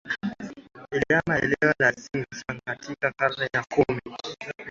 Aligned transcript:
ilihamia 0.91 1.41
eneo 1.43 1.73
la 1.79 1.91
Xinjiang 1.93 2.61
Katika 2.67 3.11
karne 3.11 3.49
ya 3.53 3.63
kumi 3.75 4.01